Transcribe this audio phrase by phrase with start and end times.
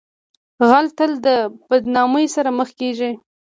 [0.69, 1.27] غل تل د
[1.69, 3.11] بدنامۍ سره مخ کیږي